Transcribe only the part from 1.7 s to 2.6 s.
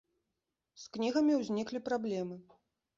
праблемы.